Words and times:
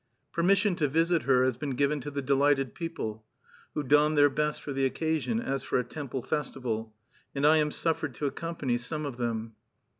Permission 0.33 0.75
to 0.77 0.87
visit 0.87 1.21
her 1.25 1.45
has 1.45 1.57
been 1.57 1.75
given 1.75 2.01
to 2.01 2.09
the 2.09 2.23
delighted 2.23 2.73
people, 2.73 3.23
who 3.75 3.83
don 3.83 4.15
their 4.15 4.31
best 4.31 4.63
for 4.63 4.73
the 4.73 4.83
occasion, 4.83 5.39
as 5.39 5.61
for 5.61 5.77
a 5.77 5.83
temple 5.83 6.23
festival, 6.23 6.95
and 7.35 7.45
I 7.45 7.57
am 7.57 7.69
suffered 7.69 8.15
to 8.15 8.25
accompany 8.25 8.79
some 8.79 9.05
of 9.05 9.17
them. 9.17 9.53